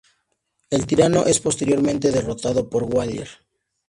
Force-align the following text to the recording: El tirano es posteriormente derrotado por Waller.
El 0.71 0.87
tirano 0.87 1.25
es 1.27 1.39
posteriormente 1.39 2.09
derrotado 2.09 2.67
por 2.71 2.85
Waller. 2.85 3.29